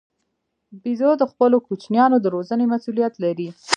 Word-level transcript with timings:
بیزو 0.81 1.11
د 1.17 1.23
خپلو 1.31 1.57
کوچنیانو 1.67 2.17
د 2.21 2.25
روزنې 2.35 2.65
مسوولیت 2.71 3.13
لري. 3.23 3.49